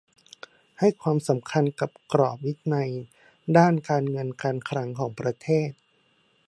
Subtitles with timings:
[0.79, 2.91] ให้ความสำคัญกับกรอบวินัย
[3.57, 5.71] ด้านการเงินการคลังของประเทศ